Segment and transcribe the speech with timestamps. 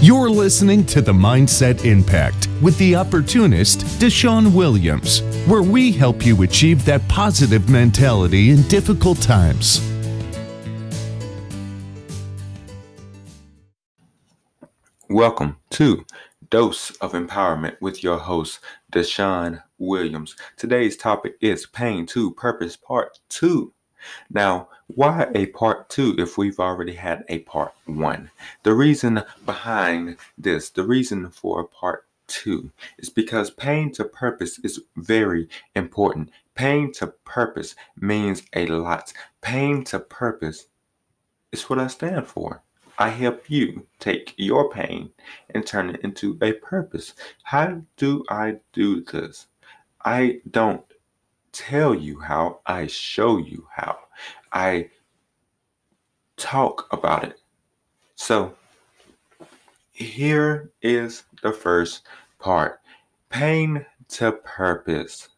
[0.00, 6.40] You're listening to The Mindset Impact with the opportunist, Deshaun Williams, where we help you
[6.42, 9.80] achieve that positive mentality in difficult times.
[15.08, 16.04] Welcome to
[16.48, 18.60] Dose of Empowerment with your host,
[18.92, 20.36] Deshaun Williams.
[20.56, 23.72] Today's topic is Pain to Purpose Part 2.
[24.30, 28.30] Now, why a part two if we've already had a part one?
[28.62, 34.80] The reason behind this, the reason for part two, is because pain to purpose is
[34.96, 36.30] very important.
[36.54, 39.12] Pain to purpose means a lot.
[39.42, 40.66] Pain to purpose
[41.52, 42.62] is what I stand for.
[42.98, 45.10] I help you take your pain
[45.50, 47.14] and turn it into a purpose.
[47.44, 49.46] How do I do this?
[50.04, 50.82] I don't
[51.52, 53.98] tell you how, I show you how.
[54.52, 54.90] I
[56.36, 57.40] talk about it.
[58.14, 58.54] So,
[59.92, 62.06] here is the first
[62.38, 62.80] part
[63.30, 65.28] pain to purpose.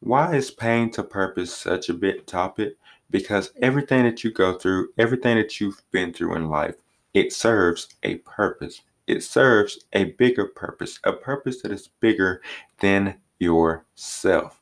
[0.00, 2.76] Why is pain to purpose such a big topic?
[3.10, 6.76] Because everything that you go through, everything that you've been through in life,
[7.14, 8.82] it serves a purpose.
[9.06, 12.42] It serves a bigger purpose, a purpose that is bigger
[12.80, 14.61] than yourself.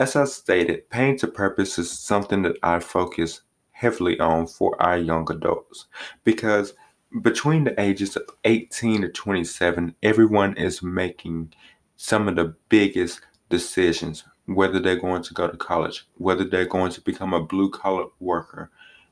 [0.00, 4.96] As I stated, pain to purpose is something that I focus heavily on for our
[4.96, 5.88] young adults
[6.24, 6.72] because
[7.20, 11.52] between the ages of 18 to 27, everyone is making
[11.98, 16.92] some of the biggest decisions whether they're going to go to college, whether they're going
[16.92, 18.70] to become a blue collar worker,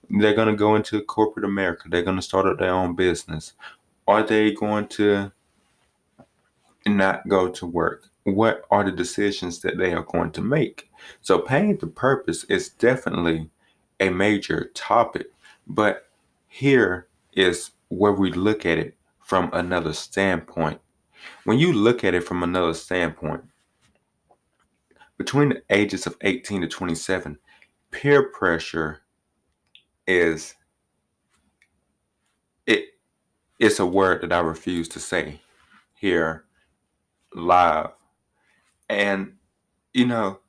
[0.09, 3.53] they're going to go into corporate America, they're going to start up their own business,
[4.07, 5.33] are they going to
[6.87, 8.09] not go to work?
[8.35, 10.91] What are the decisions that they are going to make.
[11.21, 13.51] So, paying the purpose is definitely
[14.01, 15.29] a major topic,
[15.67, 16.09] but
[16.47, 20.81] here is where we look at it from another standpoint.
[21.45, 23.45] When you look at it from another standpoint,
[25.17, 27.39] between the ages of 18 to 27,
[27.91, 29.03] peer pressure
[30.07, 30.55] is
[32.67, 32.87] it
[33.59, 35.41] it's a word that I refuse to say
[35.95, 36.45] here
[37.35, 37.91] live
[38.89, 39.35] and,
[39.93, 40.41] you know,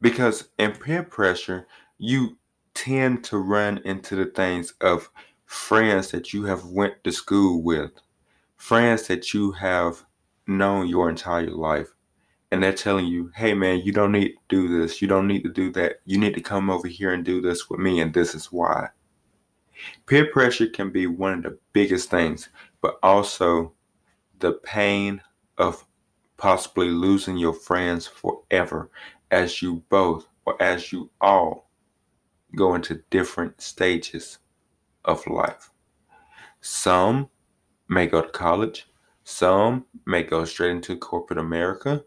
[0.00, 1.66] because in peer pressure,
[1.98, 2.36] you
[2.74, 5.10] tend to run into the things of
[5.44, 7.92] friends that you have went to school with,
[8.56, 10.04] friends that you have
[10.46, 11.88] known your entire life.
[12.50, 15.00] And they're telling you, hey man, you don't need to do this.
[15.00, 16.00] You don't need to do that.
[16.04, 18.88] You need to come over here and do this with me, and this is why.
[20.06, 22.50] Peer pressure can be one of the biggest things,
[22.80, 23.72] but also
[24.38, 25.22] the pain
[25.56, 25.84] of
[26.42, 28.90] possibly losing your friends forever
[29.30, 31.70] as you both or as you all
[32.56, 34.38] go into different stages
[35.04, 35.70] of life.
[36.60, 37.28] Some
[37.88, 38.88] may go to college,
[39.22, 42.04] some may go straight into corporate America,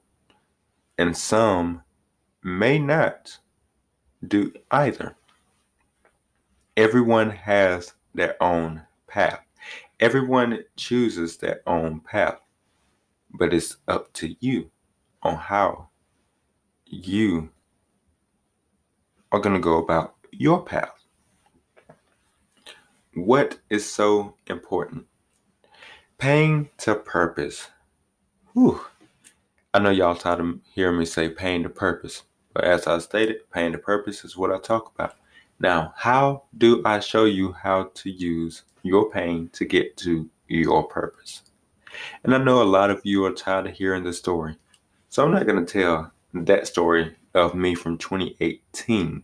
[0.98, 1.82] and some
[2.44, 3.38] may not
[4.28, 5.16] do either.
[6.76, 9.40] Everyone has their own path.
[10.02, 12.42] Everyone chooses their own path
[13.38, 14.70] but it's up to you
[15.24, 15.90] on how
[16.86, 17.50] you
[19.32, 20.92] are going to go about your path.
[23.14, 25.06] What is so important?
[26.18, 27.70] Pain to purpose.
[28.54, 28.82] Whew.
[29.74, 32.24] I know y'all tired of hearing me say pain to purpose,
[32.54, 35.16] but as I stated, pain to purpose is what I talk about.
[35.60, 40.84] Now, how do I show you how to use your pain to get to your
[40.84, 41.44] purpose?
[42.24, 44.58] And I know a lot of you are tired of hearing the story.
[45.10, 49.24] So I'm not going to tell that story of me from 2018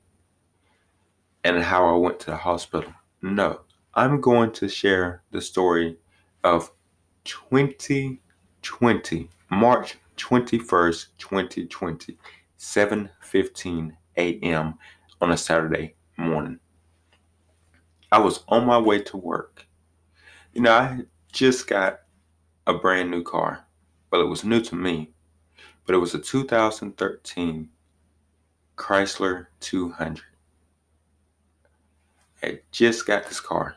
[1.44, 2.94] and how I went to the hospital.
[3.22, 3.62] No,
[3.94, 5.98] I'm going to share the story
[6.44, 6.72] of
[7.26, 12.18] 2020, March 21st, 2020,
[12.58, 14.74] 7:15 a.m.
[15.20, 16.60] on a Saturday morning.
[18.12, 19.66] I was on my way to work.
[20.54, 21.00] You know, I
[21.32, 22.02] just got
[22.68, 23.66] a brand new car.
[24.12, 25.12] Well, it was new to me,
[25.86, 27.70] but it was a 2013
[28.78, 30.24] Chrysler 200.
[32.44, 33.76] I just got this car.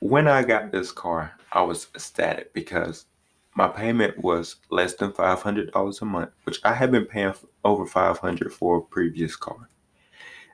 [0.00, 3.06] When I got this car, I was ecstatic because
[3.54, 7.34] my payment was less than $500 a month, which I had been paying
[7.64, 9.68] over $500 for a previous car.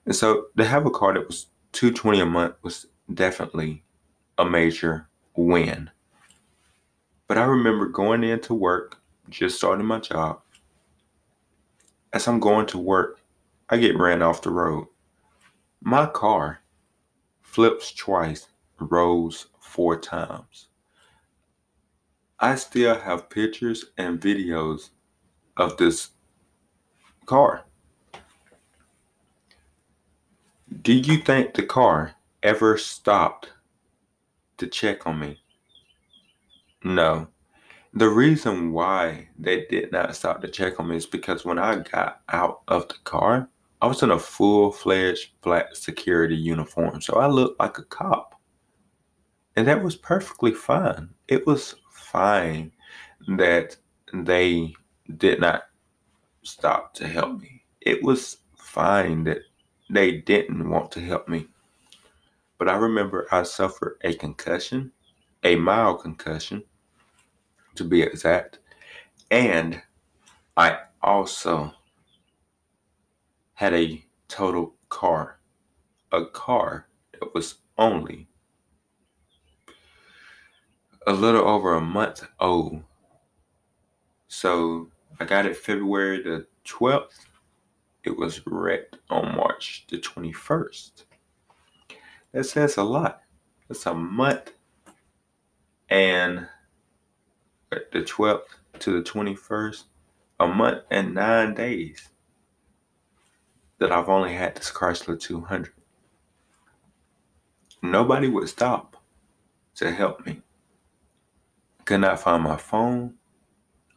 [0.04, 3.82] And so to have a car that was 220 a month was definitely
[4.38, 5.90] a major win.
[7.28, 10.40] But I remember going into work, just starting my job.
[12.12, 13.20] As I'm going to work,
[13.68, 14.86] I get ran off the road.
[15.80, 16.60] My car
[17.42, 18.46] flips twice,
[18.78, 20.68] rolls four times.
[22.38, 24.90] I still have pictures and videos
[25.56, 26.10] of this
[27.24, 27.64] car.
[30.82, 33.52] Do you think the car ever stopped
[34.58, 35.40] to check on me?
[36.84, 37.28] No.
[37.94, 41.76] The reason why they did not stop to check on me is because when I
[41.76, 43.48] got out of the car,
[43.80, 47.00] I was in a full fledged black security uniform.
[47.00, 48.34] So I looked like a cop.
[49.56, 51.10] And that was perfectly fine.
[51.28, 52.72] It was fine
[53.28, 53.76] that
[54.12, 54.74] they
[55.16, 55.64] did not
[56.42, 57.64] stop to help me.
[57.80, 59.38] It was fine that
[59.88, 61.46] they didn't want to help me.
[62.58, 64.92] But I remember I suffered a concussion,
[65.46, 66.64] a mild concussion
[67.76, 68.58] to be exact.
[69.30, 69.80] And
[70.56, 71.72] I also
[73.54, 75.38] had a total car,
[76.10, 78.26] a car that was only
[81.06, 82.82] a little over a month old.
[84.26, 84.90] So
[85.20, 87.26] I got it February the 12th.
[88.02, 91.04] It was wrecked on March the 21st.
[92.32, 93.22] That says a lot.
[93.68, 94.52] That's a month
[95.88, 96.46] and
[97.70, 98.42] the 12th
[98.80, 99.84] to the 21st,
[100.40, 102.08] a month and nine days
[103.78, 105.72] that I've only had this Chrysler 200.
[107.82, 108.96] Nobody would stop
[109.76, 110.42] to help me.
[111.84, 113.14] Could not find my phone.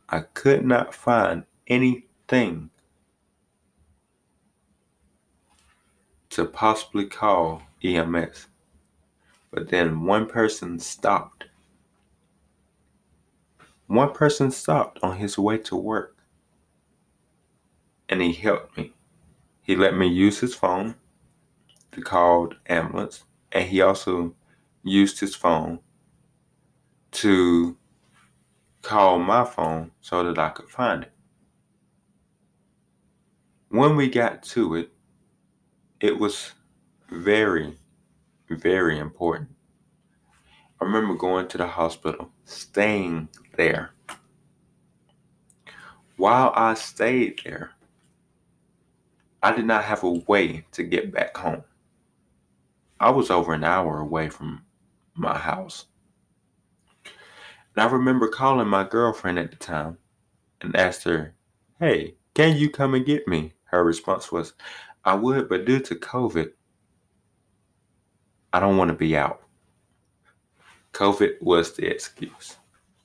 [0.10, 2.70] I could not find anything
[6.30, 8.48] to possibly call EMS.
[9.52, 11.46] But then one person stopped
[13.90, 16.16] one person stopped on his way to work
[18.08, 18.94] and he helped me.
[19.64, 20.94] He let me use his phone
[21.92, 24.36] to call ambulance, and he also
[24.84, 25.80] used his phone
[27.14, 27.78] to
[28.84, 31.12] call my phone so that I could find it.
[33.70, 34.92] When we got to it,
[36.00, 36.52] it was
[37.10, 37.76] very,
[38.50, 39.50] very important.
[40.82, 43.28] I remember going to the hospital, staying
[43.58, 43.92] there.
[46.16, 47.72] While I stayed there,
[49.42, 51.64] I did not have a way to get back home.
[53.00, 54.64] I was over an hour away from
[55.16, 55.86] my house.
[57.06, 59.98] And I remember calling my girlfriend at the time
[60.62, 61.34] and asked her,
[61.80, 63.54] Hey, can you come and get me?
[63.66, 64.54] Her response was,
[65.06, 66.52] I would, but due to COVID,
[68.52, 69.44] I don't want to be out.
[70.94, 72.58] COVID was the excuse.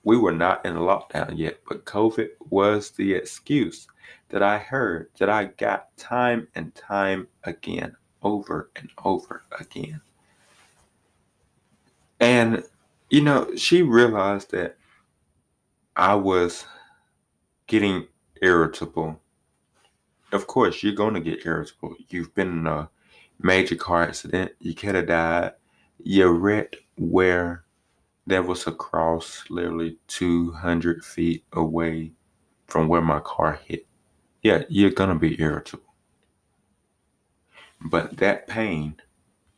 [0.02, 3.86] We were not in lockdown yet, but COVID was the excuse
[4.28, 10.00] that I heard, that I got time and time again, over and over again.
[12.20, 12.64] And,
[13.10, 14.76] you know, she realized that
[15.96, 16.64] I was
[17.66, 18.06] getting
[18.42, 19.20] irritable.
[20.32, 21.96] Of course, you're going to get irritable.
[22.08, 22.90] You've been in a
[23.38, 25.52] major car accident, you could have died,
[26.02, 27.63] you're right where
[28.26, 32.12] there was a cross literally 200 feet away
[32.66, 33.86] from where my car hit.
[34.42, 35.94] Yeah, you're going to be irritable.
[37.80, 38.96] But that pain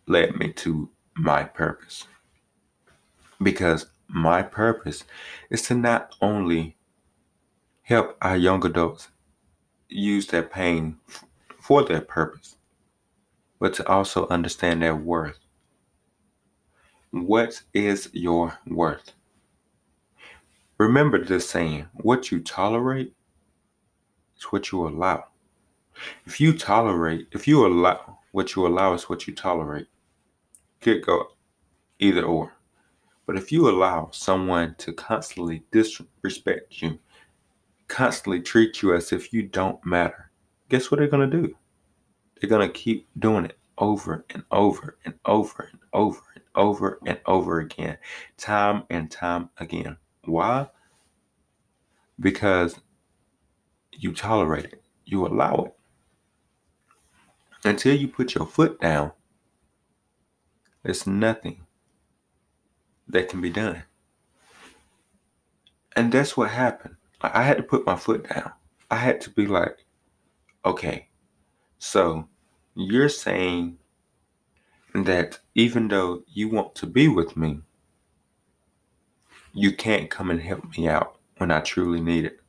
[0.06, 2.06] led me to my purpose.
[3.40, 5.04] Because my purpose
[5.50, 6.76] is to not only
[7.82, 9.08] help our young adults
[9.88, 10.98] use their pain
[11.60, 12.56] for their purpose,
[13.60, 15.38] but to also understand their worth
[17.24, 19.12] what is your worth?
[20.78, 23.14] Remember this saying what you tolerate
[24.36, 25.24] is what you allow.
[26.26, 29.86] If you tolerate, if you allow, what you allow is what you tolerate.
[30.82, 31.28] Could go
[31.98, 32.52] either or.
[33.24, 36.98] But if you allow someone to constantly disrespect you,
[37.88, 40.30] constantly treat you as if you don't matter,
[40.68, 41.56] guess what they're going to do?
[42.40, 46.20] They're going to keep doing it over and over and over and over
[46.56, 47.98] over and over again,
[48.36, 49.96] time and time again.
[50.24, 50.68] Why?
[52.18, 52.80] Because
[53.92, 55.74] you tolerate it, you allow it.
[57.64, 59.12] Until you put your foot down,
[60.82, 61.66] there's nothing
[63.08, 63.82] that can be done.
[65.94, 66.96] And that's what happened.
[67.20, 68.52] I had to put my foot down.
[68.90, 69.84] I had to be like,
[70.64, 71.08] okay,
[71.78, 72.28] so
[72.74, 73.78] you're saying
[75.04, 77.60] that even though you want to be with me,
[79.52, 82.40] you can't come and help me out when I truly need it.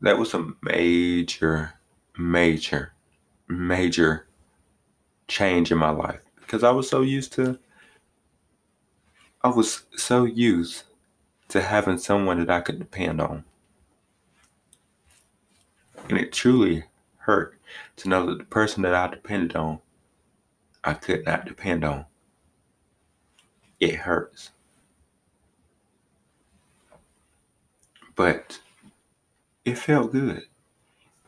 [0.00, 1.74] That was a major,
[2.18, 2.92] major,
[3.48, 4.26] major
[5.28, 7.58] change in my life because I was so used to,
[9.42, 10.82] I was so used
[11.48, 13.44] to having someone that I could depend on.
[16.08, 16.84] And it truly
[17.18, 17.58] hurt
[17.96, 19.80] to know that the person that I depended on,
[20.84, 22.06] I could not depend on.
[23.80, 24.50] It hurts.
[28.14, 28.60] But
[29.64, 30.42] it felt good.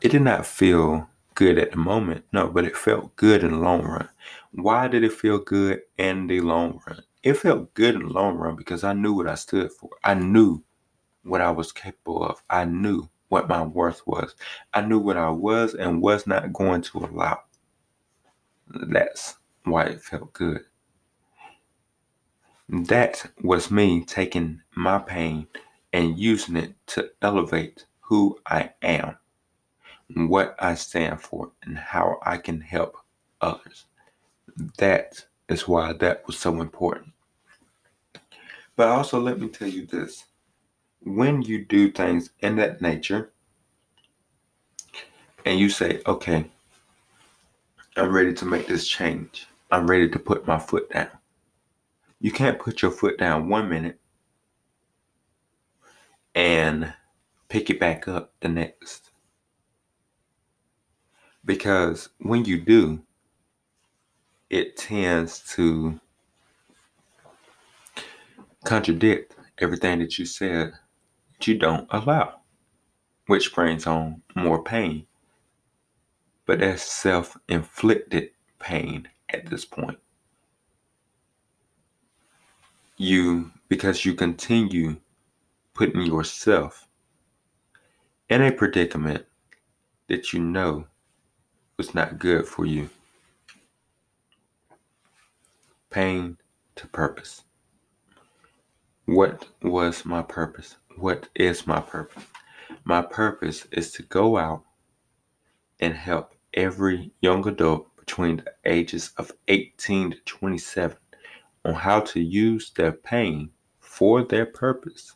[0.01, 3.57] It did not feel good at the moment, no, but it felt good in the
[3.57, 4.09] long run.
[4.51, 7.01] Why did it feel good in the long run?
[7.23, 9.89] It felt good in the long run because I knew what I stood for.
[10.03, 10.63] I knew
[11.23, 12.41] what I was capable of.
[12.49, 14.35] I knew what my worth was.
[14.73, 17.39] I knew what I was and was not going to allow.
[18.67, 20.61] That's why it felt good.
[22.69, 25.47] That was me taking my pain
[25.93, 29.17] and using it to elevate who I am,
[30.13, 32.97] what I stand for, and how I can help
[33.41, 33.85] others.
[34.77, 37.13] That is why that was so important.
[38.75, 40.25] But also, let me tell you this
[41.01, 43.31] when you do things in that nature
[45.45, 46.45] and you say, okay,
[47.95, 51.09] I'm ready to make this change, I'm ready to put my foot down.
[52.21, 53.99] You can't put your foot down one minute
[56.33, 56.93] and
[57.49, 59.09] pick it back up the next.
[61.43, 63.01] Because when you do,
[64.49, 65.99] it tends to
[68.63, 70.71] contradict everything that you said
[71.33, 72.39] that you don't allow,
[73.27, 75.05] which brings on more pain.
[76.45, 79.99] But that's self inflicted pain at this point.
[82.97, 84.97] You, because you continue
[85.73, 86.87] putting yourself
[88.29, 89.25] in a predicament
[90.07, 90.87] that you know
[91.77, 92.89] was not good for you.
[95.89, 96.37] Pain
[96.75, 97.43] to purpose.
[99.05, 100.77] What was my purpose?
[100.97, 102.23] What is my purpose?
[102.85, 104.63] My purpose is to go out
[105.79, 110.97] and help every young adult between the ages of 18 to 27
[111.65, 115.13] on how to use their pain for their purpose.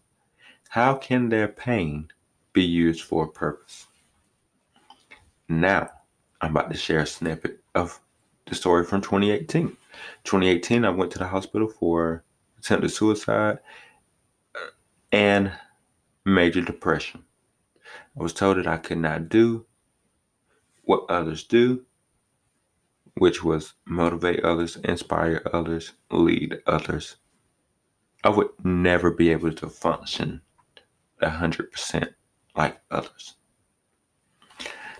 [0.69, 2.09] How can their pain
[2.53, 3.85] be used for a purpose?
[5.47, 5.89] Now,
[6.41, 7.99] I'm about to share a snippet of
[8.47, 9.67] the story from 2018.
[10.23, 12.23] 2018, I went to the hospital for
[12.57, 13.59] attempted suicide
[14.55, 14.69] uh,
[15.11, 15.51] and
[16.25, 17.23] major depression.
[18.17, 19.65] I was told that I could not do
[20.83, 21.85] what others do,
[23.19, 27.17] which was motivate others, inspire others, lead others.
[28.23, 30.41] I would never be able to function
[31.21, 32.13] 100%
[32.55, 33.35] like others.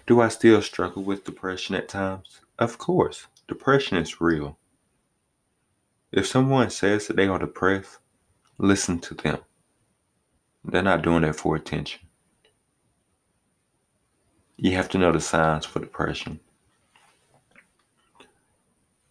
[0.06, 2.42] Do I still struggle with depression at times?
[2.58, 4.58] Of course, depression is real.
[6.12, 8.00] If someone says that they are depressed,
[8.58, 9.40] listen to them.
[10.66, 12.02] They're not doing that for attention.
[14.58, 16.42] You have to know the signs for depression.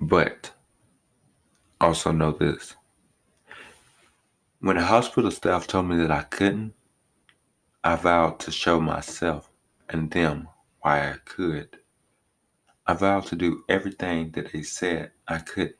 [0.00, 0.52] But
[1.80, 2.76] also know this.
[4.60, 6.74] When the hospital staff told me that I couldn't,
[7.82, 9.50] I vowed to show myself
[9.88, 10.48] and them
[10.80, 11.78] why I could.
[12.86, 15.74] I vowed to do everything that they said I could.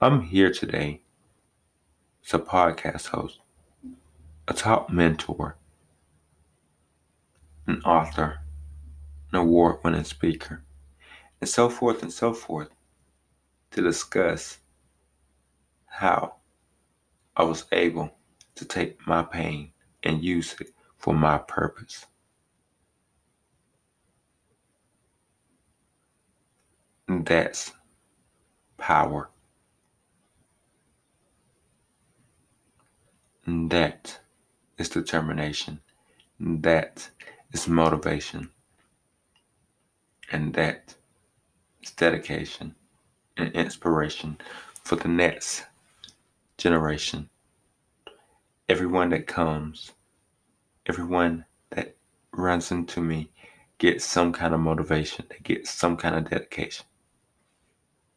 [0.00, 1.02] I'm here today
[2.24, 3.40] as a podcast host,
[4.46, 5.56] a top mentor,
[7.66, 8.40] an author,
[9.32, 10.62] an award winning speaker,
[11.40, 12.70] and so forth and so forth
[13.70, 14.58] to discuss
[15.86, 16.36] how
[17.36, 18.10] I was able
[18.54, 19.72] to take my pain
[20.02, 22.06] and use it for my purpose.
[27.08, 27.72] That's
[28.76, 29.30] power.
[33.46, 34.18] That
[34.76, 35.80] is determination.
[36.38, 37.08] That
[37.52, 38.50] is motivation.
[40.30, 40.94] And that
[41.82, 42.74] is dedication
[43.38, 44.36] and inspiration
[44.82, 45.64] for the next
[46.58, 47.30] generation.
[48.68, 49.92] Everyone that comes,
[50.86, 51.96] everyone that
[52.32, 53.30] runs into me
[53.78, 56.84] gets some kind of motivation, they get some kind of dedication.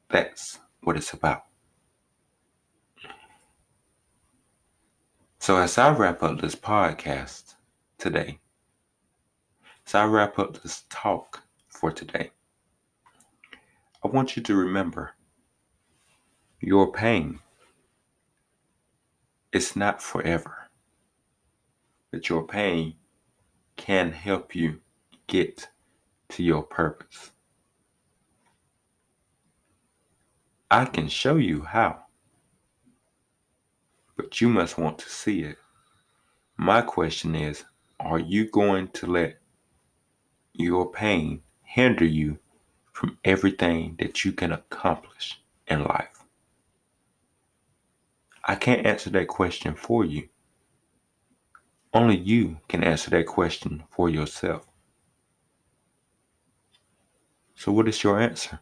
[0.09, 1.45] That's what it's about.
[5.39, 7.55] So, as I wrap up this podcast
[7.97, 8.39] today,
[9.87, 12.31] as I wrap up this talk for today,
[14.03, 15.13] I want you to remember
[16.59, 17.39] your pain
[19.51, 20.69] is not forever,
[22.11, 22.95] but your pain
[23.77, 24.81] can help you
[25.27, 25.69] get
[26.29, 27.31] to your purpose.
[30.69, 32.05] I can show you how,
[34.15, 35.57] but you must want to see it
[36.57, 37.65] My question is
[37.99, 39.39] Are you going to let
[40.53, 42.37] your pain hinder you
[43.01, 46.23] from everything that you can accomplish in life?
[48.45, 50.29] I can't answer that question for you.
[51.95, 54.67] Only you can answer that question for yourself.
[57.55, 58.59] So, what is your answer?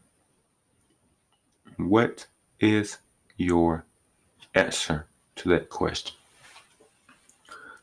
[1.75, 2.27] What
[2.61, 2.99] is
[3.35, 3.83] your
[4.55, 6.15] answer to that question?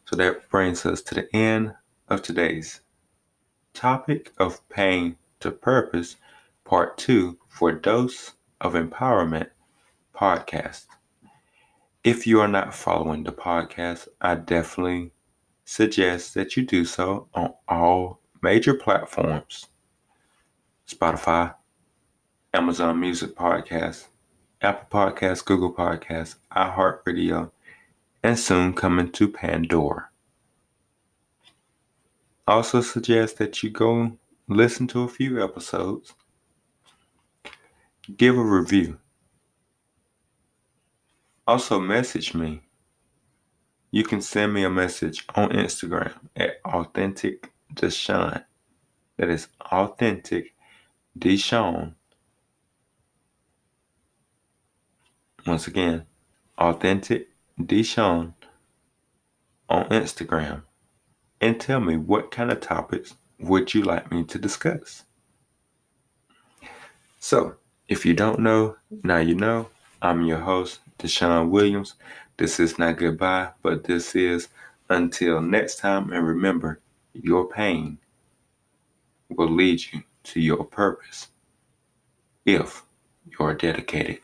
[0.06, 1.74] So, that brings us to the end
[2.08, 2.80] of today's
[3.74, 6.16] topic of pain to purpose,
[6.66, 9.48] part two for Dose of Empowerment
[10.14, 10.86] podcast.
[12.02, 15.12] If you are not following the podcast, I definitely
[15.64, 19.66] suggest that you do so on all major platforms
[20.88, 21.54] Spotify,
[22.52, 24.06] Amazon Music Podcast,
[24.60, 27.50] Apple Podcasts, Google Podcasts, iHeartRadio,
[28.22, 30.08] and soon coming to Pandora.
[32.46, 34.16] Also suggest that you go
[34.48, 36.14] listen to a few episodes,
[38.16, 38.98] give a review.
[41.46, 42.62] Also message me
[43.90, 48.44] you can send me a message on Instagram at authentic Deshaun.
[49.16, 50.54] That is authentic
[51.18, 51.94] Deshaun.
[55.46, 56.04] Once again,
[56.58, 58.34] authentic Deshaun
[59.68, 60.64] on Instagram
[61.40, 65.04] and tell me what kind of topics would you like me to discuss.
[67.18, 67.56] So,
[67.88, 69.68] if you don't know, now you know.
[70.02, 71.94] I'm your host, Deshaun Williams.
[72.36, 74.48] This is not goodbye, but this is
[74.88, 76.12] until next time.
[76.12, 76.80] And remember,
[77.14, 77.98] your pain
[79.30, 81.28] will lead you to your purpose
[82.44, 82.82] if
[83.26, 84.18] you are dedicated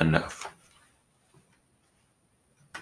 [0.00, 0.53] enough.